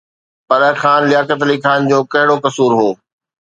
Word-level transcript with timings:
پر 0.47 0.63
خان 0.81 1.01
لياقت 1.09 1.39
علي 1.45 1.57
خان 1.63 1.79
جو 1.91 1.97
ڪهڙو 2.13 2.35
قصور 2.43 2.71
هو؟ 2.79 2.89